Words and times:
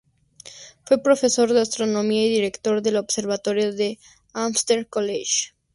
Fue 0.83 0.97
profesor 1.03 1.53
de 1.53 1.61
astronomía 1.61 2.25
y 2.25 2.29
director 2.29 2.81
del 2.81 2.95
observatorio 2.97 3.71
de 3.71 3.99
Amherst 4.33 4.71
College. 4.89 5.51